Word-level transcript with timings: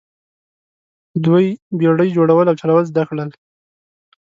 دوی 1.25 1.45
بیړۍ 1.77 2.09
جوړول 2.17 2.45
او 2.47 2.55
چلول 2.61 2.83
زده 2.91 3.03
کړل. 3.09 3.29